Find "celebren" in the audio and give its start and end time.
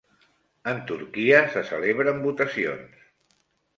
1.73-2.25